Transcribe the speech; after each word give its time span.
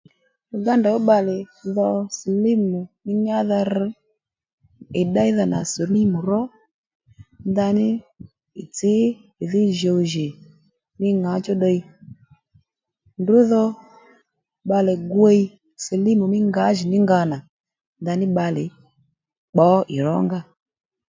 Uganda 0.57 0.87
ó 0.97 0.99
bbalè 1.03 1.37
dho 1.73 1.87
silímù 2.17 2.79
nyádha 3.25 3.59
rr 3.73 3.83
ì 4.99 5.01
ddéydha 5.07 5.43
nà 5.51 5.59
silímù 5.71 6.17
ró 6.29 6.41
ndaní 7.51 7.87
ì 8.61 8.63
tsǐ 8.75 8.93
ì 9.41 9.45
dhí 9.51 9.63
jǔw 9.79 9.99
jì 10.11 10.27
ní 11.01 11.07
ŋǎchú 11.21 11.53
ddiy 11.57 11.79
ndrǔ 13.21 13.37
dho 13.51 13.63
bbalè 14.65 14.93
gwíy 15.11 15.41
silímù 15.83 16.25
mí 16.31 16.39
ngǎjìní 16.49 16.97
nga 17.05 17.19
nà 17.31 17.37
ndaní 18.01 18.25
bbalè 18.29 18.63
pbǒ 19.53 19.67
ì 19.95 19.97
rónga 20.05 20.39